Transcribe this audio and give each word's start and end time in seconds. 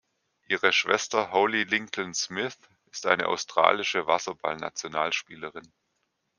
Ihre 0.47 0.73
Schwester 0.73 1.31
Holly 1.31 1.61
Lincoln-Smith 1.63 2.57
ist 2.89 3.05
eine 3.05 3.27
australische 3.27 4.07
Wasserball-Nationalspielerin. 4.07 5.71